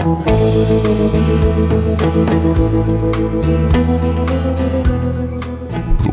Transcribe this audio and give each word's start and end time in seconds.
The 0.00 0.06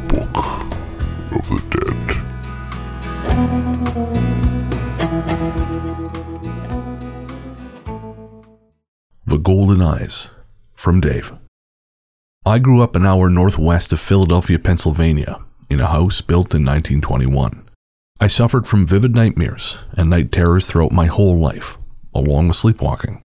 Book 0.10 0.38
of 1.32 1.48
the 1.48 1.60
Dead. 1.72 1.96
The 9.26 9.38
Golden 9.38 9.82
Eyes 9.82 10.32
from 10.74 11.00
Dave. 11.00 11.32
I 12.46 12.60
grew 12.60 12.82
up 12.82 12.94
an 12.98 13.06
hour 13.06 13.30
northwest 13.30 13.94
of 13.94 14.02
Philadelphia, 14.02 14.60
Pennsylvania, 14.60 15.40
in 15.70 15.80
a 15.80 15.88
house 15.88 16.20
built 16.20 16.54
in 16.54 16.66
1921. 16.66 17.70
I 18.20 18.28
suffered 18.28 18.68
from 18.68 18.86
vivid 18.86 19.16
nightmares 19.16 19.78
and 19.94 20.10
night 20.10 20.34
terrors 20.34 20.68
throughout 20.68 20.92
my 20.92 21.06
whole 21.06 21.40
life, 21.40 21.78
along 22.14 22.50
with 22.50 22.58
sleepwalking. 22.58 23.22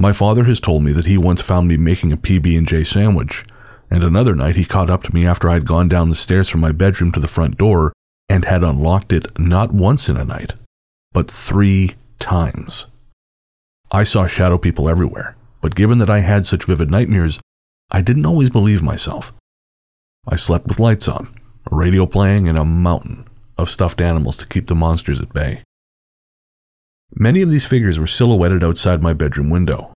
My 0.00 0.12
father 0.12 0.44
has 0.44 0.60
told 0.60 0.84
me 0.84 0.92
that 0.92 1.06
he 1.06 1.18
once 1.18 1.42
found 1.42 1.66
me 1.66 1.76
making 1.76 2.12
a 2.12 2.16
PB&J 2.16 2.84
sandwich, 2.84 3.44
and 3.90 4.04
another 4.04 4.36
night 4.36 4.54
he 4.54 4.64
caught 4.64 4.90
up 4.90 5.02
to 5.04 5.14
me 5.14 5.26
after 5.26 5.48
I 5.48 5.54
had 5.54 5.66
gone 5.66 5.88
down 5.88 6.08
the 6.08 6.14
stairs 6.14 6.48
from 6.48 6.60
my 6.60 6.70
bedroom 6.70 7.10
to 7.12 7.20
the 7.20 7.26
front 7.26 7.58
door 7.58 7.92
and 8.28 8.44
had 8.44 8.62
unlocked 8.62 9.12
it 9.12 9.36
not 9.38 9.72
once 9.72 10.08
in 10.08 10.16
a 10.16 10.24
night, 10.24 10.54
but 11.12 11.28
three 11.28 11.96
times. 12.20 12.86
I 13.90 14.04
saw 14.04 14.26
shadow 14.26 14.56
people 14.56 14.88
everywhere, 14.88 15.36
but 15.60 15.74
given 15.74 15.98
that 15.98 16.10
I 16.10 16.20
had 16.20 16.46
such 16.46 16.64
vivid 16.64 16.90
nightmares, 16.90 17.40
I 17.90 18.00
didn't 18.00 18.26
always 18.26 18.50
believe 18.50 18.82
myself. 18.82 19.32
I 20.28 20.36
slept 20.36 20.68
with 20.68 20.78
lights 20.78 21.08
on, 21.08 21.34
a 21.72 21.74
radio 21.74 22.06
playing, 22.06 22.48
and 22.48 22.58
a 22.58 22.64
mountain 22.64 23.26
of 23.56 23.70
stuffed 23.70 24.00
animals 24.00 24.36
to 24.36 24.46
keep 24.46 24.68
the 24.68 24.74
monsters 24.76 25.20
at 25.20 25.32
bay. 25.32 25.62
Many 27.14 27.40
of 27.40 27.50
these 27.50 27.66
figures 27.66 27.98
were 27.98 28.06
silhouetted 28.06 28.62
outside 28.62 29.02
my 29.02 29.14
bedroom 29.14 29.48
window. 29.48 29.92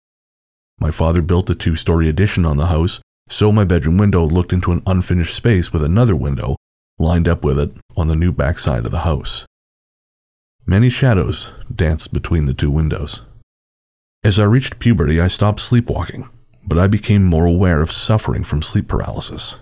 My 0.81 0.91
father 0.91 1.23
built 1.23 1.51
a 1.51 1.55
two 1.55 1.77
story 1.77 2.09
addition 2.09 2.47
on 2.47 2.57
the 2.57 2.67
house, 2.67 3.01
so 3.29 3.53
my 3.53 3.65
bedroom 3.65 3.99
window 3.99 4.25
looked 4.25 4.53
into 4.53 4.73
an 4.73 4.83
unfinished 4.87 5.35
space 5.35 5.73
with 5.73 5.85
another 5.85 6.17
window 6.17 6.57
lined 7.01 7.27
up 7.27 7.43
with 7.43 7.59
it 7.59 7.73
on 7.97 8.09
the 8.09 8.15
new 8.15 8.31
back 8.31 8.59
side 8.59 8.85
of 8.85 8.91
the 8.91 9.01
house. 9.01 9.47
Many 10.67 10.91
shadows 10.91 11.53
danced 11.75 12.13
between 12.13 12.45
the 12.45 12.55
two 12.55 12.71
windows. 12.71 13.25
As 14.23 14.39
I 14.39 14.45
reached 14.45 14.79
puberty, 14.79 15.21
I 15.21 15.29
stopped 15.29 15.61
sleepwalking, 15.61 16.29
but 16.63 16.79
I 16.79 16.87
became 16.87 17.25
more 17.25 17.47
aware 17.47 17.81
of 17.81 17.91
suffering 17.91 18.45
from 18.45 18.61
sleep 18.61 18.87
paralysis. 18.87 19.57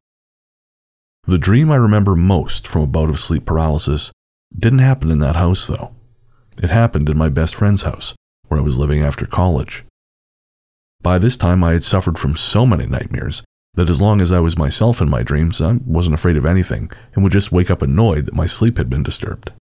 The 1.27 1.39
dream 1.39 1.71
I 1.71 1.77
remember 1.77 2.17
most 2.17 2.67
from 2.67 2.83
a 2.83 2.87
bout 2.87 3.09
of 3.09 3.21
sleep 3.21 3.47
paralysis 3.47 4.11
didn't 4.57 4.81
happen 4.81 5.11
in 5.11 5.21
that 5.21 5.37
house, 5.37 5.67
though. 5.67 5.95
It 6.61 6.71
happened 6.71 7.09
in 7.09 7.17
my 7.17 7.29
best 7.29 7.55
friend's 7.55 7.83
house, 7.83 8.15
where 8.49 8.59
I 8.59 8.63
was 8.65 8.79
living 8.79 9.03
after 9.03 9.27
college. 9.27 9.85
By 11.03 11.19
this 11.19 11.37
time, 11.37 11.63
I 11.63 11.73
had 11.73 11.85
suffered 11.85 12.19
from 12.19 12.37
so 12.37 12.67
many 12.67 12.87
nightmares 12.87 13.43
that 13.75 13.89
as 13.89 14.01
long 14.01 14.21
as 14.21 14.33
I 14.33 14.41
was 14.41 14.59
myself 14.59 15.01
in 15.01 15.09
my 15.09 15.23
dreams, 15.23 15.61
I 15.61 15.79
wasn't 15.85 16.15
afraid 16.15 16.37
of 16.37 16.45
anything 16.45 16.91
and 17.15 17.23
would 17.23 17.33
just 17.33 17.53
wake 17.53 17.71
up 17.71 17.83
annoyed 17.83 18.27
that 18.27 18.35
my 18.35 18.47
sleep 18.47 18.77
had 18.77 18.91
been 18.91 19.03
disturbed. 19.03 19.53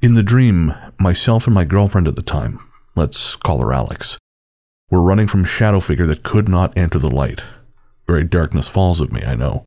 In 0.00 0.14
the 0.14 0.22
dream, 0.22 0.74
myself 0.98 1.46
and 1.46 1.54
my 1.54 1.64
girlfriend 1.64 2.06
at 2.06 2.14
the 2.14 2.22
time, 2.22 2.60
let's 2.94 3.34
call 3.34 3.60
her 3.60 3.72
Alex, 3.72 4.16
were 4.90 5.02
running 5.02 5.26
from 5.26 5.42
a 5.42 5.48
shadow 5.48 5.80
figure 5.80 6.06
that 6.06 6.22
could 6.22 6.48
not 6.48 6.76
enter 6.78 7.00
the 7.00 7.10
light. 7.10 7.42
Very 8.06 8.24
darkness 8.24 8.68
falls 8.68 9.00
of 9.00 9.12
me, 9.12 9.22
I 9.24 9.34
know. 9.34 9.64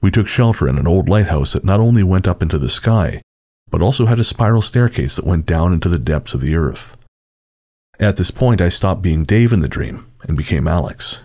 We 0.00 0.10
took 0.10 0.26
shelter 0.26 0.68
in 0.68 0.78
an 0.78 0.86
old 0.86 1.08
lighthouse 1.08 1.52
that 1.52 1.64
not 1.64 1.80
only 1.80 2.02
went 2.02 2.26
up 2.26 2.42
into 2.42 2.58
the 2.58 2.70
sky, 2.70 3.20
but 3.68 3.82
also 3.82 4.06
had 4.06 4.18
a 4.18 4.24
spiral 4.24 4.62
staircase 4.62 5.16
that 5.16 5.26
went 5.26 5.44
down 5.44 5.74
into 5.74 5.88
the 5.88 5.98
depths 5.98 6.32
of 6.32 6.40
the 6.40 6.56
earth. 6.56 6.96
At 7.98 8.16
this 8.16 8.30
point, 8.30 8.60
I 8.60 8.68
stopped 8.68 9.02
being 9.02 9.24
Dave 9.24 9.52
in 9.52 9.60
the 9.60 9.68
dream 9.68 10.06
and 10.22 10.36
became 10.36 10.68
Alex. 10.68 11.22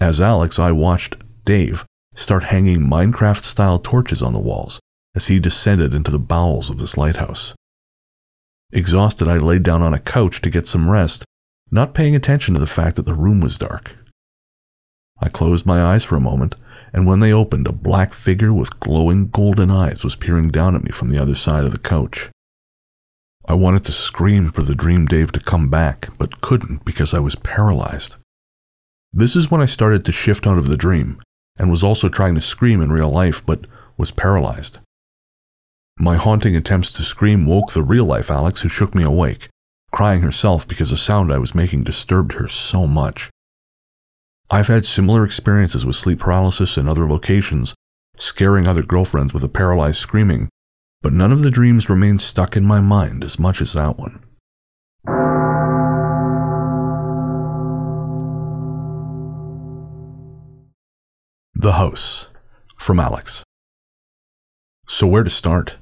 As 0.00 0.20
Alex, 0.20 0.58
I 0.58 0.72
watched 0.72 1.16
Dave 1.44 1.84
start 2.14 2.44
hanging 2.44 2.80
Minecraft 2.80 3.44
style 3.44 3.78
torches 3.78 4.22
on 4.22 4.32
the 4.32 4.40
walls 4.40 4.80
as 5.14 5.28
he 5.28 5.38
descended 5.38 5.94
into 5.94 6.10
the 6.10 6.18
bowels 6.18 6.68
of 6.68 6.78
this 6.78 6.96
lighthouse. 6.96 7.54
Exhausted, 8.72 9.28
I 9.28 9.36
laid 9.36 9.62
down 9.62 9.82
on 9.82 9.94
a 9.94 10.00
couch 10.00 10.40
to 10.42 10.50
get 10.50 10.66
some 10.66 10.90
rest, 10.90 11.24
not 11.70 11.94
paying 11.94 12.14
attention 12.14 12.54
to 12.54 12.60
the 12.60 12.66
fact 12.66 12.96
that 12.96 13.06
the 13.06 13.14
room 13.14 13.40
was 13.40 13.58
dark. 13.58 13.96
I 15.20 15.28
closed 15.28 15.64
my 15.64 15.82
eyes 15.82 16.04
for 16.04 16.16
a 16.16 16.20
moment, 16.20 16.54
and 16.92 17.06
when 17.06 17.20
they 17.20 17.32
opened, 17.32 17.66
a 17.66 17.72
black 17.72 18.14
figure 18.14 18.52
with 18.52 18.80
glowing 18.80 19.28
golden 19.28 19.70
eyes 19.70 20.04
was 20.04 20.16
peering 20.16 20.50
down 20.50 20.74
at 20.74 20.84
me 20.84 20.90
from 20.90 21.08
the 21.08 21.18
other 21.18 21.34
side 21.34 21.64
of 21.64 21.72
the 21.72 21.78
couch. 21.78 22.30
I 23.48 23.54
wanted 23.54 23.82
to 23.86 23.92
scream 23.92 24.52
for 24.52 24.62
the 24.62 24.74
dream 24.74 25.06
Dave 25.06 25.32
to 25.32 25.40
come 25.40 25.70
back, 25.70 26.10
but 26.18 26.42
couldn't 26.42 26.84
because 26.84 27.14
I 27.14 27.18
was 27.18 27.34
paralyzed. 27.34 28.16
This 29.10 29.34
is 29.34 29.50
when 29.50 29.62
I 29.62 29.64
started 29.64 30.04
to 30.04 30.12
shift 30.12 30.46
out 30.46 30.58
of 30.58 30.68
the 30.68 30.76
dream 30.76 31.18
and 31.56 31.70
was 31.70 31.82
also 31.82 32.10
trying 32.10 32.34
to 32.34 32.42
scream 32.42 32.82
in 32.82 32.92
real 32.92 33.08
life, 33.08 33.44
but 33.44 33.66
was 33.96 34.10
paralyzed. 34.10 34.80
My 35.98 36.16
haunting 36.16 36.56
attempts 36.56 36.90
to 36.92 37.02
scream 37.02 37.46
woke 37.46 37.72
the 37.72 37.82
real 37.82 38.04
life 38.04 38.30
Alex, 38.30 38.60
who 38.60 38.68
shook 38.68 38.94
me 38.94 39.02
awake, 39.02 39.48
crying 39.90 40.20
herself 40.20 40.68
because 40.68 40.90
the 40.90 40.98
sound 40.98 41.32
I 41.32 41.38
was 41.38 41.54
making 41.54 41.84
disturbed 41.84 42.34
her 42.34 42.48
so 42.48 42.86
much. 42.86 43.30
I've 44.50 44.68
had 44.68 44.84
similar 44.84 45.24
experiences 45.24 45.86
with 45.86 45.96
sleep 45.96 46.20
paralysis 46.20 46.76
in 46.76 46.86
other 46.86 47.08
locations, 47.08 47.74
scaring 48.18 48.66
other 48.66 48.82
girlfriends 48.82 49.32
with 49.32 49.42
a 49.42 49.48
paralyzed 49.48 50.00
screaming, 50.00 50.50
but 51.02 51.12
none 51.12 51.32
of 51.32 51.42
the 51.42 51.50
dreams 51.50 51.88
remain 51.88 52.18
stuck 52.18 52.56
in 52.56 52.64
my 52.64 52.80
mind 52.80 53.22
as 53.22 53.38
much 53.38 53.60
as 53.60 53.72
that 53.72 53.98
one. 53.98 54.22
The 61.54 61.72
House 61.72 62.28
from 62.78 63.00
Alex. 63.00 63.42
So, 64.86 65.06
where 65.06 65.24
to 65.24 65.30
start? 65.30 65.74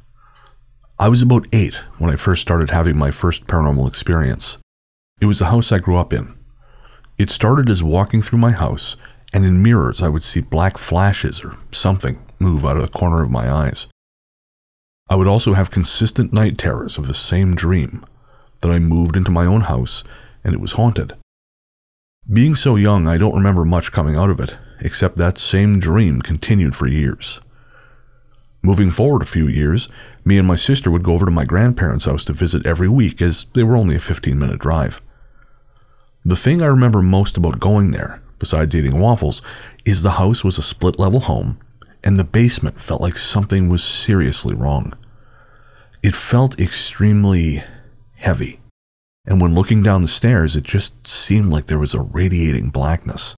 I 0.98 1.08
was 1.08 1.22
about 1.22 1.46
eight 1.52 1.74
when 1.98 2.10
I 2.10 2.16
first 2.16 2.42
started 2.42 2.70
having 2.70 2.96
my 2.96 3.10
first 3.10 3.46
paranormal 3.46 3.86
experience. 3.86 4.58
It 5.20 5.26
was 5.26 5.38
the 5.38 5.46
house 5.46 5.70
I 5.70 5.78
grew 5.78 5.98
up 5.98 6.12
in. 6.12 6.34
It 7.18 7.30
started 7.30 7.68
as 7.68 7.82
walking 7.82 8.22
through 8.22 8.38
my 8.38 8.52
house, 8.52 8.96
and 9.32 9.44
in 9.44 9.62
mirrors 9.62 10.02
I 10.02 10.08
would 10.08 10.22
see 10.22 10.40
black 10.40 10.78
flashes 10.78 11.44
or 11.44 11.56
something 11.72 12.18
move 12.38 12.64
out 12.64 12.76
of 12.76 12.82
the 12.82 12.88
corner 12.88 13.22
of 13.22 13.30
my 13.30 13.50
eyes. 13.50 13.88
I 15.08 15.14
would 15.14 15.28
also 15.28 15.54
have 15.54 15.70
consistent 15.70 16.32
night 16.32 16.58
terrors 16.58 16.98
of 16.98 17.06
the 17.06 17.14
same 17.14 17.54
dream 17.54 18.04
that 18.60 18.70
I 18.70 18.78
moved 18.78 19.16
into 19.16 19.30
my 19.30 19.46
own 19.46 19.62
house 19.62 20.02
and 20.42 20.52
it 20.52 20.60
was 20.60 20.72
haunted. 20.72 21.14
Being 22.32 22.56
so 22.56 22.74
young, 22.74 23.06
I 23.06 23.18
don't 23.18 23.36
remember 23.36 23.64
much 23.64 23.92
coming 23.92 24.16
out 24.16 24.30
of 24.30 24.40
it, 24.40 24.56
except 24.80 25.16
that 25.16 25.38
same 25.38 25.78
dream 25.78 26.20
continued 26.20 26.74
for 26.74 26.88
years. 26.88 27.40
Moving 28.62 28.90
forward 28.90 29.22
a 29.22 29.26
few 29.26 29.46
years, 29.46 29.88
me 30.24 30.38
and 30.38 30.48
my 30.48 30.56
sister 30.56 30.90
would 30.90 31.04
go 31.04 31.12
over 31.12 31.24
to 31.24 31.30
my 31.30 31.44
grandparents' 31.44 32.06
house 32.06 32.24
to 32.24 32.32
visit 32.32 32.66
every 32.66 32.88
week, 32.88 33.22
as 33.22 33.46
they 33.54 33.62
were 33.62 33.76
only 33.76 33.94
a 33.94 34.00
15 34.00 34.36
minute 34.36 34.58
drive. 34.58 35.00
The 36.24 36.34
thing 36.34 36.60
I 36.60 36.66
remember 36.66 37.00
most 37.00 37.36
about 37.36 37.60
going 37.60 37.92
there, 37.92 38.20
besides 38.40 38.74
eating 38.74 38.98
waffles, 38.98 39.40
is 39.84 40.02
the 40.02 40.12
house 40.12 40.42
was 40.42 40.58
a 40.58 40.62
split 40.62 40.98
level 40.98 41.20
home, 41.20 41.60
and 42.06 42.20
the 42.20 42.24
basement 42.24 42.80
felt 42.80 43.00
like 43.00 43.18
something 43.18 43.68
was 43.68 43.82
seriously 43.82 44.54
wrong. 44.54 44.96
It 46.04 46.14
felt 46.14 46.60
extremely 46.60 47.64
heavy, 48.14 48.60
and 49.24 49.40
when 49.40 49.56
looking 49.56 49.82
down 49.82 50.02
the 50.02 50.08
stairs, 50.08 50.54
it 50.54 50.62
just 50.62 51.04
seemed 51.04 51.50
like 51.50 51.66
there 51.66 51.80
was 51.80 51.94
a 51.94 52.00
radiating 52.00 52.70
blackness. 52.70 53.34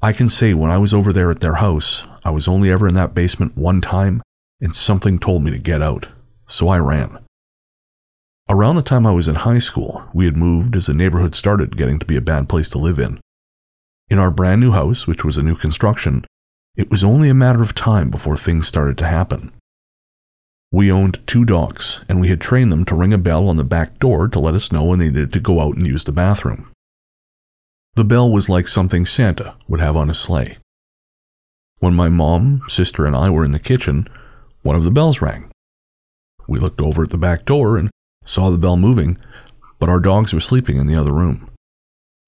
I 0.00 0.14
can 0.14 0.30
say 0.30 0.54
when 0.54 0.70
I 0.70 0.78
was 0.78 0.94
over 0.94 1.12
there 1.12 1.30
at 1.30 1.40
their 1.40 1.56
house, 1.56 2.08
I 2.24 2.30
was 2.30 2.48
only 2.48 2.70
ever 2.70 2.88
in 2.88 2.94
that 2.94 3.12
basement 3.12 3.58
one 3.58 3.82
time, 3.82 4.22
and 4.58 4.74
something 4.74 5.18
told 5.18 5.44
me 5.44 5.50
to 5.50 5.58
get 5.58 5.82
out, 5.82 6.08
so 6.46 6.68
I 6.68 6.78
ran. 6.78 7.18
Around 8.48 8.76
the 8.76 8.82
time 8.82 9.06
I 9.06 9.12
was 9.12 9.28
in 9.28 9.34
high 9.34 9.58
school, 9.58 10.02
we 10.14 10.24
had 10.24 10.34
moved 10.34 10.74
as 10.76 10.86
the 10.86 10.94
neighborhood 10.94 11.34
started 11.34 11.76
getting 11.76 11.98
to 11.98 12.06
be 12.06 12.16
a 12.16 12.22
bad 12.22 12.48
place 12.48 12.70
to 12.70 12.78
live 12.78 12.98
in. 12.98 13.20
In 14.08 14.18
our 14.18 14.30
brand 14.30 14.62
new 14.62 14.72
house, 14.72 15.06
which 15.06 15.26
was 15.26 15.36
a 15.36 15.42
new 15.42 15.56
construction, 15.56 16.24
it 16.76 16.90
was 16.90 17.04
only 17.04 17.28
a 17.28 17.34
matter 17.34 17.62
of 17.62 17.74
time 17.74 18.10
before 18.10 18.36
things 18.36 18.66
started 18.66 18.98
to 18.98 19.06
happen. 19.06 19.52
We 20.72 20.90
owned 20.90 21.24
two 21.24 21.44
dogs, 21.44 22.02
and 22.08 22.20
we 22.20 22.28
had 22.28 22.40
trained 22.40 22.72
them 22.72 22.84
to 22.86 22.96
ring 22.96 23.12
a 23.12 23.18
bell 23.18 23.48
on 23.48 23.56
the 23.56 23.64
back 23.64 24.00
door 24.00 24.26
to 24.26 24.40
let 24.40 24.54
us 24.54 24.72
know 24.72 24.82
when 24.82 24.98
they 24.98 25.06
needed 25.06 25.32
to 25.34 25.40
go 25.40 25.60
out 25.60 25.76
and 25.76 25.86
use 25.86 26.02
the 26.02 26.10
bathroom. 26.10 26.72
The 27.94 28.04
bell 28.04 28.28
was 28.30 28.48
like 28.48 28.66
something 28.66 29.06
Santa 29.06 29.54
would 29.68 29.78
have 29.78 29.96
on 29.96 30.10
a 30.10 30.14
sleigh. 30.14 30.58
When 31.78 31.94
my 31.94 32.08
mom, 32.08 32.62
sister, 32.66 33.06
and 33.06 33.14
I 33.14 33.30
were 33.30 33.44
in 33.44 33.52
the 33.52 33.60
kitchen, 33.60 34.08
one 34.62 34.74
of 34.74 34.82
the 34.82 34.90
bells 34.90 35.20
rang. 35.20 35.52
We 36.48 36.58
looked 36.58 36.80
over 36.80 37.04
at 37.04 37.10
the 37.10 37.18
back 37.18 37.44
door 37.44 37.78
and 37.78 37.88
saw 38.24 38.50
the 38.50 38.58
bell 38.58 38.76
moving, 38.76 39.16
but 39.78 39.88
our 39.88 40.00
dogs 40.00 40.34
were 40.34 40.40
sleeping 40.40 40.78
in 40.78 40.88
the 40.88 40.96
other 40.96 41.12
room. 41.12 41.50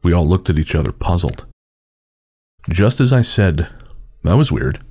We 0.05 0.13
all 0.13 0.29
looked 0.29 0.49
at 0.51 0.59
each 0.59 0.77
other, 0.77 0.93
puzzled. 0.93 1.47
Just 2.69 3.01
as 3.01 3.13
I 3.13 3.23
said, 3.23 3.69
that 4.27 4.37
was 4.37 4.53
weird, 4.53 4.83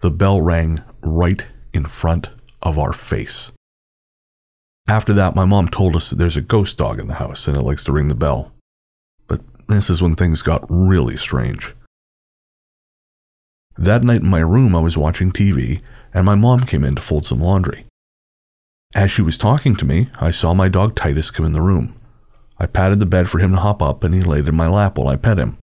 the 0.00 0.10
bell 0.10 0.40
rang 0.40 0.80
right 1.02 1.46
in 1.72 1.84
front 1.84 2.30
of 2.62 2.78
our 2.78 2.92
face. 2.92 3.52
After 4.88 5.12
that, 5.12 5.34
my 5.34 5.44
mom 5.44 5.68
told 5.68 5.94
us 5.94 6.10
that 6.10 6.16
there's 6.16 6.36
a 6.36 6.42
ghost 6.42 6.78
dog 6.78 6.98
in 6.98 7.08
the 7.08 7.14
house 7.14 7.46
and 7.46 7.56
it 7.56 7.62
likes 7.62 7.84
to 7.84 7.92
ring 7.92 8.08
the 8.08 8.14
bell. 8.14 8.52
But 9.26 9.42
this 9.68 9.90
is 9.90 10.00
when 10.00 10.16
things 10.16 10.40
got 10.42 10.64
really 10.68 11.16
strange. 11.16 11.74
That 13.76 14.02
night 14.02 14.22
in 14.22 14.28
my 14.28 14.40
room, 14.40 14.74
I 14.74 14.80
was 14.80 14.96
watching 14.96 15.30
TV 15.30 15.82
and 16.14 16.24
my 16.24 16.34
mom 16.34 16.60
came 16.60 16.84
in 16.84 16.94
to 16.94 17.02
fold 17.02 17.26
some 17.26 17.40
laundry. 17.40 17.86
As 18.94 19.10
she 19.10 19.20
was 19.20 19.36
talking 19.36 19.76
to 19.76 19.84
me, 19.84 20.08
I 20.18 20.30
saw 20.30 20.54
my 20.54 20.68
dog 20.68 20.96
Titus 20.96 21.30
come 21.30 21.44
in 21.44 21.52
the 21.52 21.60
room. 21.60 21.94
I 22.58 22.66
patted 22.66 22.98
the 22.98 23.06
bed 23.06 23.28
for 23.28 23.38
him 23.38 23.52
to 23.52 23.60
hop 23.60 23.82
up 23.82 24.02
and 24.02 24.14
he 24.14 24.22
laid 24.22 24.48
in 24.48 24.56
my 24.56 24.66
lap 24.66 24.96
while 24.96 25.08
I 25.08 25.16
pet 25.16 25.38
him. 25.38 25.58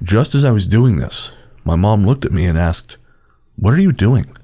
Just 0.00 0.36
as 0.36 0.44
I 0.44 0.52
was 0.52 0.66
doing 0.68 0.98
this, 0.98 1.32
my 1.68 1.76
mom 1.76 2.06
looked 2.06 2.24
at 2.24 2.32
me 2.32 2.46
and 2.46 2.56
asked, 2.56 2.96
What 3.56 3.74
are 3.74 3.80
you 3.80 3.92
doing? 3.92 4.34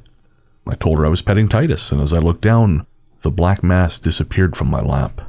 I 0.67 0.75
told 0.75 0.99
her 0.99 1.06
I 1.06 1.09
was 1.09 1.23
petting 1.23 1.49
Titus, 1.49 1.91
and 1.91 2.03
as 2.03 2.12
I 2.12 2.19
looked 2.19 2.43
down, 2.43 2.87
the 3.23 3.31
black 3.31 3.62
mass 3.62 3.99
disappeared 3.99 4.59
from 4.59 4.69
my 4.69 4.82
lap. 4.82 5.23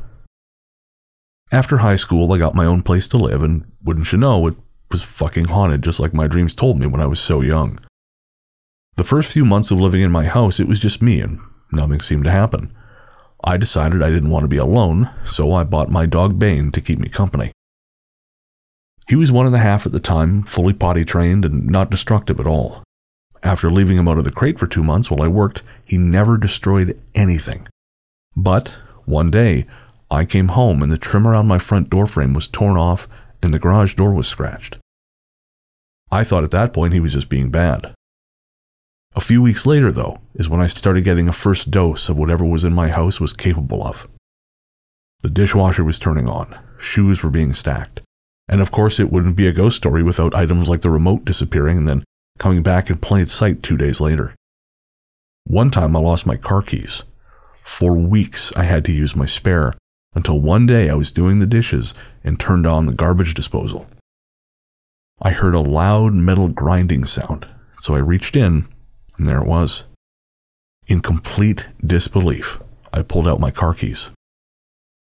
After 1.54 1.78
high 1.78 1.96
school, 1.96 2.34
I 2.34 2.38
got 2.38 2.54
my 2.54 2.66
own 2.66 2.82
place 2.82 3.08
to 3.08 3.18
live, 3.18 3.42
and 3.42 3.72
wouldn't 3.82 4.12
you 4.12 4.18
know, 4.18 4.46
it 4.46 4.56
was 4.92 5.04
fucking 5.04 5.46
haunted 5.46 5.84
just 5.84 6.02
like 6.02 6.14
my 6.14 6.28
dreams 6.28 6.54
told 6.54 6.78
me 6.78 6.86
when 6.86 7.00
I 7.00 7.08
was 7.08 7.22
so 7.22 7.40
young. 7.40 7.80
The 8.98 9.06
first 9.06 9.32
few 9.32 9.46
months 9.46 9.72
of 9.72 9.80
living 9.80 10.02
in 10.02 10.12
my 10.12 10.26
house, 10.26 10.60
it 10.60 10.68
was 10.68 10.82
just 10.82 11.02
me, 11.02 11.22
and 11.22 11.40
nothing 11.72 12.02
seemed 12.02 12.26
to 12.26 12.30
happen. 12.32 12.76
I 13.42 13.56
decided 13.56 14.04
I 14.04 14.10
didn't 14.10 14.32
want 14.32 14.44
to 14.44 14.50
be 14.50 14.58
alone, 14.58 15.12
so 15.24 15.54
I 15.54 15.64
bought 15.64 15.90
my 15.90 16.06
dog 16.06 16.38
Bane 16.38 16.74
to 16.74 16.82
keep 16.82 17.00
me 17.00 17.08
company. 17.08 17.54
He 19.08 19.16
was 19.16 19.32
one 19.32 19.46
and 19.46 19.56
a 19.56 19.60
half 19.60 19.86
at 19.86 19.92
the 19.92 20.00
time, 20.00 20.44
fully 20.44 20.74
potty 20.74 21.06
trained 21.06 21.46
and 21.46 21.68
not 21.68 21.92
destructive 21.92 22.40
at 22.40 22.48
all. 22.48 22.84
After 23.44 23.70
leaving 23.70 23.98
him 23.98 24.08
out 24.08 24.18
of 24.18 24.24
the 24.24 24.32
crate 24.32 24.58
for 24.58 24.66
two 24.66 24.84
months 24.84 25.12
while 25.12 25.22
I 25.22 25.28
worked, 25.28 25.62
he 25.84 25.98
never 25.98 26.38
destroyed 26.38 27.00
anything. 27.14 27.68
But 28.36 28.74
one 29.06 29.30
day, 29.30 29.66
I 30.10 30.26
came 30.26 30.50
home 30.50 30.82
and 30.82 30.92
the 30.92 30.98
trim 30.98 31.28
around 31.28 31.48
my 31.48 31.60
front 31.60 31.90
door 31.90 32.08
frame 32.08 32.34
was 32.34 32.48
torn 32.48 32.78
off 32.78 33.08
and 33.44 33.54
the 33.54 33.60
garage 33.60 33.94
door 33.94 34.14
was 34.14 34.28
scratched. 34.28 34.78
I 36.12 36.24
thought 36.24 36.44
at 36.44 36.52
that 36.52 36.74
point 36.74 36.94
he 36.94 37.00
was 37.00 37.14
just 37.14 37.30
being 37.30 37.52
bad. 37.52 37.94
A 39.16 39.22
few 39.22 39.42
weeks 39.42 39.66
later, 39.66 39.92
though, 39.92 40.20
is 40.34 40.50
when 40.50 40.60
I 40.60 40.68
started 40.68 41.04
getting 41.04 41.30
a 41.30 41.34
first 41.34 41.72
dose 41.72 42.10
of 42.10 42.18
whatever 42.18 42.44
was 42.44 42.64
in 42.64 42.74
my 42.74 42.90
house 42.90 43.20
was 43.20 43.34
capable 43.34 43.86
of. 43.86 44.08
The 45.22 45.30
dishwasher 45.30 45.84
was 45.84 46.00
turning 46.00 46.28
on, 46.28 46.58
shoes 46.78 47.24
were 47.24 47.30
being 47.30 47.54
stacked, 47.54 48.02
and 48.48 48.62
of 48.62 48.72
course, 48.72 49.00
it 49.00 49.12
wouldn't 49.12 49.36
be 49.36 49.48
a 49.48 49.54
ghost 49.54 49.78
story 49.78 50.04
without 50.04 50.36
items 50.36 50.70
like 50.70 50.82
the 50.82 50.90
remote 50.90 51.26
disappearing 51.26 51.80
and 51.80 51.90
then 51.90 52.04
coming 52.38 52.62
back 52.62 52.90
in 52.90 52.98
plain 52.98 53.26
sight 53.26 53.64
two 53.64 53.78
days 53.78 54.00
later. 54.00 54.36
One 55.46 55.72
time 55.72 55.96
I 55.96 56.00
lost 56.00 56.26
my 56.26 56.38
car 56.38 56.62
keys. 56.62 57.04
For 57.64 57.94
weeks 57.94 58.56
I 58.56 58.64
had 58.64 58.86
to 58.86 58.92
use 58.92 59.16
my 59.16 59.26
spare 59.26 59.74
until 60.14 60.40
one 60.40 60.66
day 60.66 60.90
I 60.90 60.96
was 60.96 61.12
doing 61.12 61.40
the 61.40 61.46
dishes 61.46 61.94
and 62.24 62.40
turned 62.40 62.66
on 62.66 62.86
the 62.86 62.94
garbage 62.94 63.34
disposal. 63.34 63.88
I 65.22 65.32
heard 65.32 65.56
a 65.56 65.60
loud 65.60 66.14
metal 66.14 66.50
grinding 66.50 67.06
sound, 67.06 67.48
so 67.82 67.96
I 67.96 68.00
reached 68.00 68.36
in, 68.36 68.68
and 69.18 69.28
there 69.28 69.42
it 69.42 69.48
was. 69.48 69.86
In 70.88 71.02
complete 71.02 71.68
disbelief, 71.86 72.60
I 72.94 73.02
pulled 73.02 73.28
out 73.28 73.40
my 73.40 73.52
car 73.52 73.74
keys. 73.74 74.12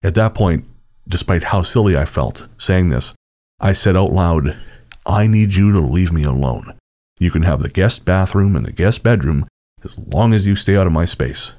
At 0.03 0.15
that 0.15 0.35
point, 0.35 0.65
despite 1.07 1.45
how 1.45 1.63
silly 1.63 1.97
I 1.97 2.05
felt 2.05 2.49
saying 2.59 2.89
this, 2.89 3.15
I 3.61 3.75
said 3.75 3.97
out 3.97 4.13
loud, 4.13 4.57
I 5.05 5.27
need 5.27 5.55
you 5.55 5.71
to 5.73 5.81
leave 5.81 6.13
me 6.13 6.25
alone. 6.25 6.79
You 7.19 7.31
can 7.31 7.43
have 7.43 7.63
the 7.63 7.69
guest 7.69 8.07
bathroom 8.07 8.57
and 8.57 8.65
the 8.65 8.73
guest 8.73 9.03
bedroom 9.03 9.47
as 9.85 9.99
long 9.99 10.33
as 10.33 10.47
you 10.47 10.57
stay 10.57 10.77
out 10.77 10.87
of 10.87 10.93
my 10.93 11.05
space. 11.05 11.55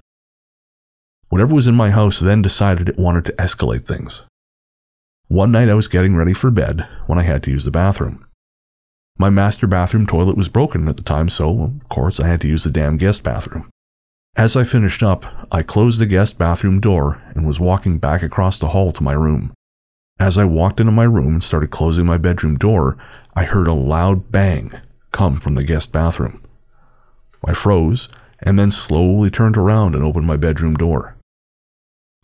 Whatever 1.30 1.54
was 1.54 1.68
in 1.68 1.76
my 1.76 1.92
house 1.92 2.20
then 2.20 2.42
decided 2.42 2.90
it 2.90 2.98
wanted 2.98 3.26
to 3.26 3.34
escalate 3.34 3.86
things. 3.86 4.26
One 5.28 5.52
night 5.52 5.70
I 5.70 5.76
was 5.76 5.88
getting 5.88 6.16
ready 6.16 6.34
for 6.34 6.50
bed 6.52 6.88
when 7.06 7.20
I 7.20 7.24
had 7.24 7.44
to 7.44 7.52
use 7.52 7.64
the 7.64 7.72
bathroom. 7.72 8.26
My 9.18 9.30
master 9.30 9.68
bathroom 9.68 10.08
toilet 10.08 10.36
was 10.36 10.50
broken 10.50 10.88
at 10.88 10.98
the 10.98 11.04
time, 11.04 11.30
so, 11.30 11.62
of 11.62 11.88
course, 11.88 12.20
I 12.20 12.28
had 12.28 12.42
to 12.42 12.48
use 12.48 12.64
the 12.64 12.72
damn 12.72 12.98
guest 12.98 13.24
bathroom. 13.24 13.70
As 14.36 14.56
I 14.56 14.64
finished 14.64 15.04
up, 15.04 15.26
I 15.52 15.62
closed 15.62 16.00
the 16.00 16.06
guest 16.06 16.38
bathroom 16.38 16.80
door 16.80 17.22
and 17.36 17.46
was 17.46 17.60
walking 17.60 18.00
back 18.00 18.24
across 18.24 18.58
the 18.58 18.70
hall 18.70 18.92
to 18.92 19.04
my 19.04 19.14
room. 19.14 19.54
As 20.22 20.38
I 20.38 20.46
walked 20.46 20.80
into 20.80 20.92
my 20.92 21.06
room 21.06 21.34
and 21.34 21.44
started 21.44 21.72
closing 21.72 22.06
my 22.06 22.20
bedroom 22.20 22.56
door, 22.56 22.96
I 23.34 23.46
heard 23.46 23.68
a 23.68 23.74
loud 23.74 24.32
bang 24.32 24.72
come 25.12 25.40
from 25.40 25.56
the 25.56 25.64
guest 25.64 25.92
bathroom. 25.92 26.44
I 27.44 27.56
froze 27.56 28.08
and 28.40 28.60
then 28.60 28.70
slowly 28.70 29.32
turned 29.32 29.58
around 29.58 29.96
and 29.96 30.04
opened 30.04 30.28
my 30.28 30.38
bedroom 30.38 30.76
door. 30.76 31.16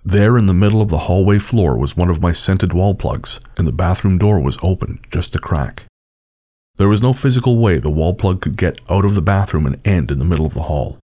There 0.06 0.38
in 0.38 0.46
the 0.46 0.54
middle 0.54 0.80
of 0.80 0.90
the 0.90 1.08
hallway 1.10 1.40
floor 1.40 1.76
was 1.76 1.98
one 1.98 2.12
of 2.12 2.22
my 2.22 2.32
scented 2.32 2.72
wall 2.72 2.94
plugs, 2.94 3.40
and 3.58 3.68
the 3.68 3.72
bathroom 3.72 4.20
door 4.20 4.40
was 4.40 4.60
open 4.62 5.00
just 5.10 5.34
a 5.34 5.40
crack. 5.40 5.86
There 6.76 6.90
was 6.90 7.02
no 7.02 7.14
physical 7.14 7.58
way 7.58 7.80
the 7.80 7.90
wall 7.90 8.14
plug 8.14 8.42
could 8.42 8.58
get 8.58 8.80
out 8.92 9.06
of 9.06 9.16
the 9.16 9.24
bathroom 9.24 9.66
and 9.66 9.82
end 9.88 10.12
in 10.12 10.20
the 10.20 10.26
middle 10.26 10.46
of 10.46 10.54
the 10.54 10.70
hall. 10.70 11.00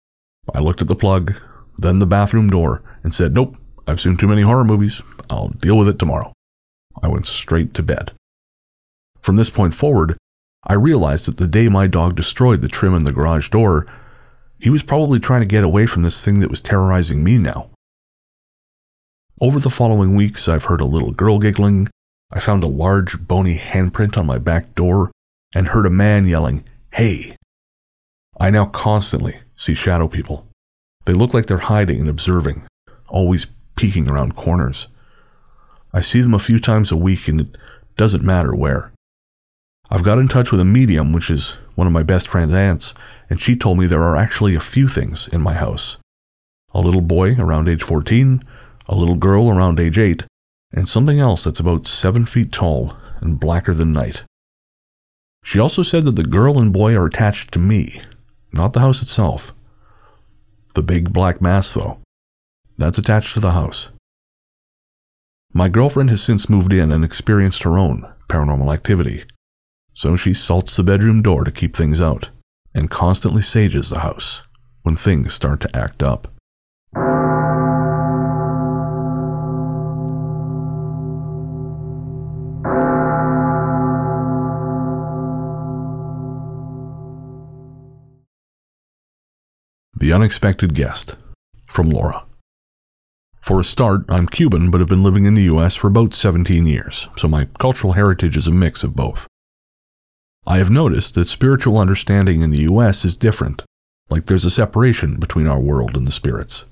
I 0.55 0.61
looked 0.61 0.81
at 0.81 0.89
the 0.89 0.97
plug, 0.97 1.35
then 1.77 1.99
the 1.99 2.07
bathroom 2.07 2.49
door, 2.49 2.81
and 3.03 3.13
said, 3.13 3.35
Nope, 3.35 3.59
I've 3.87 4.01
seen 4.01 4.17
too 4.17 4.27
many 4.27 4.41
horror 4.41 4.65
movies. 4.65 5.03
I'll 5.29 5.49
deal 5.49 5.77
with 5.77 5.89
it 5.89 5.99
tomorrow. 5.99 6.33
I 7.03 7.09
went 7.09 7.27
straight 7.27 7.75
to 7.75 7.83
bed. 7.83 8.13
From 9.21 9.37
this 9.37 9.51
point 9.51 9.75
forward, 9.75 10.17
I 10.65 10.75
realized 10.75 11.27
that 11.27 11.37
the 11.37 11.47
day 11.47 11.69
my 11.69 11.87
dog 11.87 12.17
destroyed 12.17 12.61
the 12.61 12.69
trim 12.69 12.95
in 12.95 13.05
the 13.05 13.13
garage 13.13 13.49
door, 13.49 13.87
he 14.59 14.71
was 14.71 14.83
probably 14.83 15.21
trying 15.21 15.41
to 15.41 15.47
get 15.47 15.65
away 15.65 15.87
from 15.87 16.03
this 16.03 16.21
thing 16.21 16.41
that 16.41 16.51
was 16.51 16.63
terrorizing 16.63 17.23
me 17.23 17.39
now. 17.39 17.71
Over 19.41 19.61
the 19.61 19.71
following 19.71 20.17
weeks, 20.17 20.49
I've 20.49 20.65
heard 20.65 20.81
a 20.81 20.87
little 20.87 21.13
girl 21.13 21.39
giggling, 21.39 21.89
I 22.33 22.41
found 22.41 22.65
a 22.65 22.69
large 22.69 23.27
bony 23.27 23.57
handprint 23.57 24.19
on 24.19 24.27
my 24.27 24.39
back 24.39 24.75
door, 24.75 25.13
and 25.55 25.69
heard 25.69 25.87
a 25.87 25.91
man 25.91 26.27
yelling, 26.27 26.65
Hey! 26.93 27.37
I 28.41 28.51
now 28.51 28.67
constantly 28.67 29.41
see 29.57 29.75
shadow 29.75 30.09
people. 30.09 30.47
They 31.05 31.13
look 31.13 31.33
like 31.33 31.47
they're 31.47 31.59
hiding 31.59 32.01
and 32.01 32.09
observing, 32.09 32.67
always 33.09 33.47
peeking 33.77 34.11
around 34.11 34.37
corners. 34.37 34.89
I 35.93 36.01
see 36.01 36.21
them 36.21 36.35
a 36.35 36.39
few 36.39 36.59
times 36.59 36.93
a 36.93 36.97
week, 36.97 37.29
and 37.29 37.41
it 37.41 37.59
doesn't 37.97 38.25
matter 38.25 38.55
where. 38.55 38.93
I've 39.91 40.05
got 40.05 40.19
in 40.19 40.29
touch 40.29 40.53
with 40.53 40.61
a 40.61 40.65
medium, 40.65 41.13
which 41.13 41.31
is 41.31 41.59
one 41.75 41.87
of 41.87 41.93
my 41.93 42.03
best 42.03 42.29
friend's 42.29 42.55
aunts, 42.55 42.95
and 43.31 43.41
she 43.41 43.57
told 43.57 43.79
me 43.79 43.87
there 43.87 44.03
are 44.03 44.17
actually 44.17 44.55
a 44.55 44.61
few 44.61 44.89
things 44.89 45.29
in 45.29 45.41
my 45.41 45.55
house 45.55 45.99
a 46.75 46.81
little 46.81 47.01
boy 47.01 47.35
around 47.37 47.69
age 47.69 47.83
14, 47.83 48.45
a 48.87 48.95
little 48.95 49.15
girl 49.15 49.49
around 49.49 49.81
age 49.81 49.99
8, 49.99 50.25
and 50.73 50.89
something 50.89 51.19
else 51.19 51.45
that's 51.45 51.61
about 51.61 51.87
7 51.87 52.27
feet 52.27 52.53
tall 52.53 52.97
and 53.21 53.41
blacker 53.41 53.75
than 53.75 53.93
night. 53.93 54.25
She 55.43 55.59
also 55.59 55.83
said 55.83 56.05
that 56.05 56.17
the 56.17 56.23
girl 56.23 56.59
and 56.59 56.73
boy 56.73 56.95
are 56.95 57.07
attached 57.07 57.53
to 57.53 57.59
me, 57.59 58.03
not 58.53 58.75
the 58.75 58.81
house 58.81 59.01
itself. 59.01 59.55
The 60.75 60.83
big 60.83 61.13
black 61.13 61.41
mass, 61.41 61.73
though, 61.73 61.99
that's 62.77 62.99
attached 62.99 63.35
to 63.35 63.41
the 63.41 63.53
house. 63.53 63.91
My 65.55 65.71
girlfriend 65.71 66.11
has 66.11 66.23
since 66.23 66.51
moved 66.51 66.75
in 66.75 66.93
and 66.93 67.03
experienced 67.03 67.63
her 67.63 67.79
own 67.79 68.07
paranormal 68.29 68.73
activity, 68.73 69.25
so 69.95 70.15
she 70.15 70.35
salts 70.35 70.77
the 70.77 70.83
bedroom 70.83 71.23
door 71.23 71.43
to 71.43 71.51
keep 71.51 71.75
things 71.75 72.01
out 72.01 72.29
and 72.75 72.91
constantly 72.91 73.43
sages 73.43 73.89
the 73.89 74.01
house 74.01 74.43
when 74.83 74.95
things 74.95 75.33
start 75.33 75.61
to 75.63 75.77
act 75.77 76.03
up. 76.03 76.29
The 89.97 90.13
Unexpected 90.13 90.75
Guest 90.75 91.17
from 91.67 91.91
Laura. 91.91 92.28
For 93.49 93.61
a 93.61 93.65
start, 93.65 94.05
I'm 94.11 94.27
Cuban 94.27 94.71
but 94.71 94.81
have 94.81 94.91
been 94.91 95.03
living 95.03 95.25
in 95.25 95.33
the 95.33 95.45
US 95.55 95.75
for 95.75 95.87
about 95.87 96.13
17 96.13 96.67
years, 96.67 97.09
so 97.17 97.29
my 97.29 97.47
cultural 97.59 97.95
heritage 97.95 98.37
is 98.37 98.47
a 98.47 98.51
mix 98.53 98.85
of 98.85 98.95
both. 98.95 99.27
I 100.47 100.59
have 100.59 100.69
noticed 100.69 101.15
that 101.15 101.29
spiritual 101.29 101.79
understanding 101.79 102.43
in 102.43 102.51
the 102.51 102.65
US 102.71 103.07
is 103.07 103.17
different, 103.17 103.65
like 104.11 104.27
there's 104.27 104.45
a 104.45 104.51
separation 104.51 105.19
between 105.19 105.47
our 105.47 105.59
world 105.59 105.97
and 105.97 106.07
the 106.07 106.11
spirits. 106.11 106.67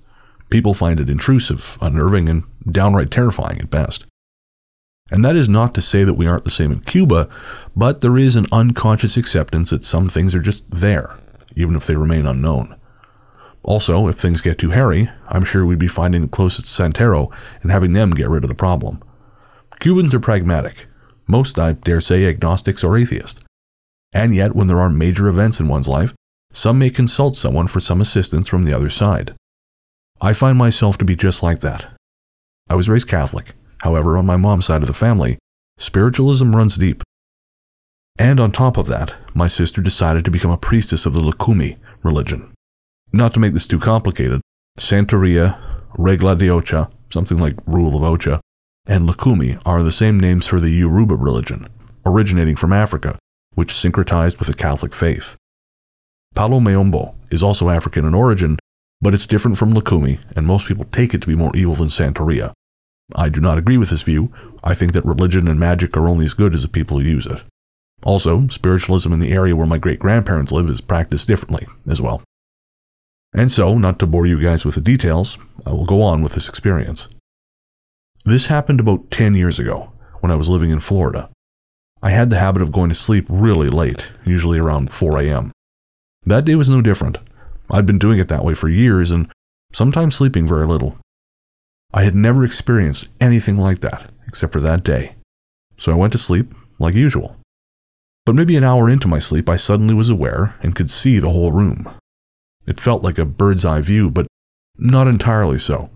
People 0.51 0.75
find 0.75 1.01
it 1.01 1.09
intrusive, 1.09 1.79
unnerving, 1.81 2.29
and 2.29 2.45
downright 2.71 3.11
terrifying 3.11 3.59
at 3.59 3.71
best. 3.71 4.05
And 5.11 5.25
that 5.25 5.35
is 5.35 5.49
not 5.49 5.75
to 5.77 5.81
say 5.81 6.05
that 6.05 6.19
we 6.19 6.27
aren't 6.27 6.45
the 6.45 6.51
same 6.51 6.73
in 6.73 6.81
Cuba, 6.81 7.31
but 7.75 8.03
there 8.03 8.19
is 8.19 8.37
an 8.37 8.49
unconscious 8.53 9.17
acceptance 9.17 9.71
that 9.71 9.87
some 9.87 10.11
things 10.11 10.35
are 10.35 10.41
just 10.41 10.71
there, 10.71 11.17
even 11.55 11.75
if 11.75 11.87
they 11.87 11.97
remain 11.97 12.27
unknown. 12.27 12.77
Also, 13.67 14.07
if 14.07 14.15
things 14.15 14.41
get 14.41 14.59
too 14.59 14.71
hairy, 14.71 15.11
I'm 15.29 15.45
sure 15.45 15.67
we'd 15.67 15.81
be 15.81 15.89
finding 15.89 16.23
the 16.23 16.29
closest 16.29 16.67
Santero 16.67 17.33
and 17.63 17.73
having 17.73 17.93
them 17.93 18.13
get 18.13 18.31
rid 18.31 18.45
of 18.45 18.49
the 18.49 18.55
problem. 18.55 19.03
Cubans 19.81 20.15
are 20.15 20.21
pragmatic. 20.21 20.87
Most, 21.27 21.59
I 21.59 21.73
dare 21.73 22.01
say, 22.01 22.27
agnostics 22.27 22.85
or 22.85 22.97
atheists. 22.97 23.43
And 24.13 24.33
yet, 24.33 24.55
when 24.55 24.69
there 24.69 24.81
are 24.81 24.89
major 24.89 25.27
events 25.27 25.59
in 25.59 25.67
one's 25.67 25.89
life, 25.89 26.15
some 26.53 26.79
may 26.79 26.91
consult 26.91 27.37
someone 27.37 27.67
for 27.67 27.81
some 27.81 28.01
assistance 28.01 28.47
from 28.49 28.63
the 28.63 28.73
other 28.73 28.89
side. 28.89 29.35
I 30.21 30.33
find 30.33 30.57
myself 30.57 30.97
to 30.99 31.05
be 31.05 31.17
just 31.17 31.43
like 31.43 31.59
that. 31.61 31.89
I 32.71 32.77
was 32.77 32.89
raised 32.89 33.09
Catholic. 33.09 33.53
However, 33.83 34.17
on 34.17 34.27
my 34.27 34.37
mom's 34.37 34.67
side 34.67 34.83
of 34.83 34.87
the 34.87 34.95
family, 34.95 35.39
spiritualism 35.77 36.55
runs 36.55 36.77
deep. 36.77 37.03
And 38.17 38.39
on 38.39 38.53
top 38.53 38.77
of 38.77 38.87
that, 38.87 39.15
my 39.35 39.49
sister 39.49 39.83
decided 39.83 40.25
to 40.25 40.31
become 40.31 40.53
a 40.53 40.57
priestess 40.57 41.05
of 41.05 41.13
the 41.13 41.21
Lukumi 41.21 41.79
religion. 42.05 42.53
Not 43.17 43.33
to 43.33 43.41
make 43.41 43.55
this 43.55 43.67
too 43.67 43.79
complicated, 43.79 44.43
Santeria, 44.79 45.59
Regla 45.97 46.37
de 46.37 46.51
Ocha, 46.51 46.91
something 47.09 47.39
like 47.39 47.57
Rule 47.67 47.97
of 47.97 48.03
Ocha, 48.03 48.41
and 48.87 49.09
Lukumi 49.09 49.59
are 49.65 49.83
the 49.83 49.91
same 49.91 50.21
names 50.21 50.47
for 50.47 50.61
the 50.61 50.69
Yoruba 50.69 51.15
religion, 51.15 51.67
originating 52.05 52.57
from 52.57 52.75
Africa, 52.75 53.19
which 53.55 53.73
syncretized 53.73 54.39
with 54.39 54.49
the 54.49 54.55
Catholic 54.55 54.95
faith. 54.95 55.35
Palo 56.35 56.61
Mayombe 56.61 57.15
is 57.31 57.43
also 57.43 57.71
African 57.71 58.05
in 58.05 58.13
origin, 58.13 58.59
but 59.01 59.15
it's 59.15 59.27
different 59.27 59.57
from 59.57 59.73
Lukumi, 59.73 60.21
and 60.37 60.47
most 60.47 60.67
people 60.67 60.85
take 60.93 61.15
it 61.15 61.23
to 61.23 61.27
be 61.27 61.35
more 61.35 61.57
evil 61.57 61.75
than 61.75 61.89
Santeria. 61.89 62.53
I 63.15 63.31
do 63.31 63.41
not 63.41 63.57
agree 63.57 63.79
with 63.79 63.89
this 63.89 64.03
view. 64.03 64.31
I 64.63 64.75
think 64.75 64.93
that 64.93 65.07
religion 65.07 65.49
and 65.49 65.59
magic 65.59 65.97
are 65.97 66.07
only 66.07 66.27
as 66.27 66.35
good 66.35 66.53
as 66.53 66.61
the 66.61 66.69
people 66.69 66.99
who 66.99 67.09
use 67.09 67.25
it. 67.25 67.43
Also, 68.03 68.47
spiritualism 68.49 69.11
in 69.11 69.21
the 69.21 69.33
area 69.33 69.57
where 69.57 69.67
my 69.67 69.79
great 69.79 70.01
grandparents 70.01 70.53
live 70.53 70.69
is 70.69 70.83
practiced 70.83 71.27
differently 71.27 71.67
as 71.89 72.03
well. 72.03 72.23
And 73.37 73.53
so, 73.53 73.77
not 73.77 73.99
to 73.99 74.07
bore 74.07 74.27
you 74.27 74.41
guys 74.41 74.65
with 74.65 74.77
the 74.77 74.81
details, 74.81 75.37
I 75.67 75.71
will 75.71 75.85
go 75.85 76.01
on 76.01 76.23
with 76.23 76.33
this 76.33 76.49
experience. 76.49 77.07
This 78.25 78.47
happened 78.47 78.81
about 78.81 79.11
10 79.11 79.35
years 79.35 79.59
ago 79.59 79.93
when 80.21 80.33
I 80.33 80.37
was 80.37 80.49
living 80.49 80.71
in 80.71 80.81
Florida. 80.81 81.29
I 82.03 82.11
had 82.11 82.31
the 82.31 82.39
habit 82.39 82.63
of 82.63 82.73
going 82.73 82.89
to 82.89 82.95
sleep 82.95 83.27
really 83.29 83.69
late, 83.69 84.07
usually 84.25 84.59
around 84.59 84.93
4 84.93 85.21
a.m. 85.21 85.53
That 86.25 86.47
day 86.47 86.55
was 86.55 86.71
no 86.71 86.81
different. 86.81 87.19
I'd 87.71 87.85
been 87.85 87.99
doing 87.99 88.19
it 88.19 88.29
that 88.29 88.45
way 88.45 88.55
for 88.55 88.71
years 88.71 89.11
and 89.11 89.31
sometimes 89.71 90.17
sleeping 90.17 90.47
very 90.47 90.67
little. 90.67 90.97
I 91.93 92.05
had 92.05 92.15
never 92.15 92.43
experienced 92.43 93.09
anything 93.21 93.59
like 93.59 93.81
that 93.81 94.11
except 94.27 94.55
for 94.55 94.61
that 94.61 94.83
day. 94.83 95.15
So 95.77 95.93
I 95.93 95.97
went 95.97 96.13
to 96.13 96.19
sleep 96.19 96.55
like 96.79 96.95
usual. 96.95 97.37
But 98.25 98.35
maybe 98.35 98.57
an 98.57 98.65
hour 98.65 98.89
into 98.89 99.09
my 99.09 99.19
sleep, 99.19 99.49
I 99.49 99.57
suddenly 99.57 99.95
was 99.95 100.09
aware 100.09 100.57
and 100.63 100.75
could 100.75 100.91
see 100.91 101.19
the 101.19 101.31
whole 101.31 101.53
room. 101.53 101.89
It 102.67 102.81
felt 102.81 103.03
like 103.03 103.19
a 103.19 103.25
bird's 103.25 103.65
eye 103.65 103.81
view, 103.81 104.11
but 104.11 104.27
not 104.77 105.09
entirely 105.09 105.59
so, 105.59 105.91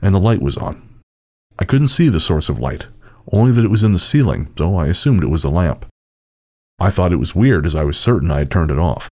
and 0.00 0.14
the 0.14 0.20
light 0.20 0.42
was 0.42 0.56
on. 0.56 0.82
I 1.58 1.64
couldn't 1.64 1.88
see 1.88 2.08
the 2.08 2.20
source 2.20 2.48
of 2.48 2.58
light, 2.58 2.86
only 3.30 3.52
that 3.52 3.64
it 3.64 3.70
was 3.70 3.84
in 3.84 3.92
the 3.92 3.98
ceiling, 3.98 4.52
so 4.56 4.76
I 4.76 4.86
assumed 4.86 5.22
it 5.22 5.28
was 5.28 5.44
a 5.44 5.50
lamp. 5.50 5.86
I 6.78 6.90
thought 6.90 7.12
it 7.12 7.16
was 7.16 7.34
weird 7.34 7.66
as 7.66 7.76
I 7.76 7.84
was 7.84 7.98
certain 7.98 8.30
I 8.30 8.38
had 8.38 8.50
turned 8.50 8.70
it 8.70 8.78
off. 8.78 9.08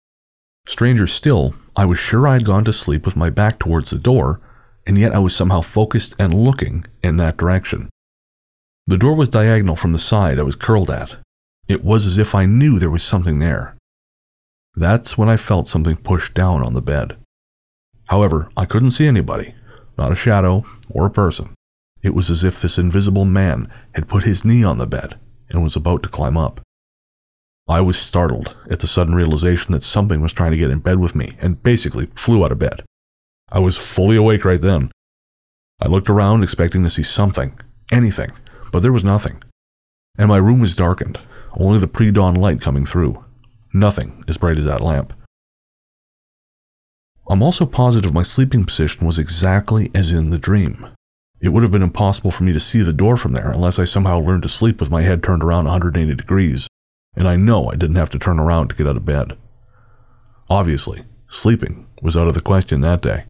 Stranger 0.68 1.08
still, 1.08 1.54
I 1.76 1.86
was 1.86 2.00
sure 2.00 2.28
I 2.28 2.34
had 2.34 2.46
gone 2.46 2.66
to 2.66 2.74
sleep 2.74 3.06
with 3.06 3.16
my 3.16 3.30
back 3.30 3.60
towards 3.60 3.92
the 3.92 4.00
door, 4.00 4.42
and 4.88 4.98
yet 4.98 5.14
I 5.14 5.20
was 5.20 5.36
somehow 5.36 5.62
focused 5.62 6.16
and 6.18 6.34
looking 6.34 6.86
in 7.04 7.18
that 7.18 7.38
direction. 7.38 7.90
The 8.88 8.98
door 8.98 9.16
was 9.16 9.30
diagonal 9.30 9.76
from 9.76 9.94
the 9.94 10.00
side 10.00 10.40
I 10.40 10.44
was 10.44 10.56
curled 10.56 10.90
at, 10.90 11.18
it 11.68 11.84
was 11.84 12.06
as 12.06 12.18
if 12.18 12.36
I 12.36 12.46
knew 12.46 12.80
there 12.80 12.90
was 12.90 13.04
something 13.04 13.40
there. 13.40 13.78
That's 14.76 15.18
when 15.18 15.30
I 15.30 15.38
felt 15.38 15.68
something 15.68 15.98
pushed 15.98 16.34
down 16.34 16.64
on 16.64 16.74
the 16.74 16.82
bed. 16.82 17.18
However, 18.06 18.50
I 18.56 18.66
couldn't 18.66 18.92
see 18.92 19.08
anybody, 19.08 19.56
not 19.98 20.12
a 20.12 20.16
shadow 20.16 20.66
or 20.90 21.06
a 21.06 21.12
person. 21.12 21.54
It 22.02 22.16
was 22.16 22.30
as 22.30 22.44
if 22.44 22.62
this 22.62 22.78
invisible 22.78 23.26
man 23.26 23.72
had 23.94 24.08
put 24.08 24.24
his 24.24 24.44
knee 24.44 24.64
on 24.64 24.78
the 24.78 24.88
bed 24.88 25.20
and 25.50 25.62
was 25.62 25.76
about 25.76 26.04
to 26.04 26.10
climb 26.10 26.38
up. 26.38 26.62
I 27.68 27.82
was 27.82 28.00
startled 28.00 28.56
at 28.70 28.80
the 28.80 28.88
sudden 28.88 29.14
realization 29.16 29.72
that 29.74 29.84
something 29.84 30.20
was 30.22 30.34
trying 30.34 30.52
to 30.52 30.58
get 30.58 30.72
in 30.72 30.80
bed 30.80 31.00
with 31.00 31.16
me 31.16 31.38
and 31.40 31.62
basically 31.62 32.08
flew 32.16 32.44
out 32.44 32.52
of 32.52 32.60
bed. 32.60 32.84
I 33.50 33.60
was 33.60 33.78
fully 33.78 34.16
awake 34.16 34.46
right 34.46 34.60
then. 34.60 34.92
I 35.80 35.88
looked 35.88 36.10
around 36.10 36.44
expecting 36.44 36.84
to 36.84 36.90
see 36.90 37.04
something, 37.04 37.60
anything, 37.92 38.32
but 38.72 38.82
there 38.82 38.92
was 38.92 39.04
nothing. 39.04 39.44
And 40.18 40.28
my 40.28 40.38
room 40.38 40.60
was 40.60 40.76
darkened, 40.76 41.20
only 41.54 41.80
the 41.80 41.88
pre 41.88 42.12
dawn 42.12 42.36
light 42.36 42.62
coming 42.62 42.86
through. 42.86 43.24
Nothing 43.74 44.24
as 44.28 44.38
bright 44.38 44.58
as 44.58 44.66
that 44.66 44.82
lamp. 44.82 45.14
I'm 47.30 47.42
also 47.42 47.66
positive 47.66 48.14
my 48.14 48.24
sleeping 48.24 48.66
position 48.66 49.08
was 49.08 49.18
exactly 49.18 49.90
as 49.96 50.12
in 50.12 50.32
the 50.32 50.38
dream. 50.38 50.88
It 51.40 51.50
would 51.50 51.64
have 51.64 51.72
been 51.72 51.82
impossible 51.82 52.32
for 52.32 52.44
me 52.44 52.52
to 52.54 52.60
see 52.60 52.82
the 52.82 52.94
door 52.94 53.18
from 53.18 53.34
there 53.34 53.52
unless 53.52 53.80
I 53.80 53.86
somehow 53.86 54.20
learned 54.20 54.44
to 54.44 54.50
sleep 54.50 54.80
with 54.80 54.92
my 54.92 55.02
head 55.02 55.24
turned 55.24 55.44
around 55.44 55.66
180 55.66 56.14
degrees, 56.16 56.68
and 57.16 57.28
I 57.28 57.38
know 57.38 57.70
I 57.70 57.76
didn't 57.76 57.96
have 57.96 58.10
to 58.12 58.20
turn 58.20 58.40
around 58.40 58.68
to 58.70 58.76
get 58.76 58.88
out 58.88 58.98
of 58.98 59.06
bed. 59.06 59.38
Obviously, 60.50 61.06
sleeping 61.30 61.88
was 62.02 62.18
out 62.18 62.28
of 62.28 62.34
the 62.34 62.42
question 62.42 62.82
that 62.82 63.02
day. 63.02 63.24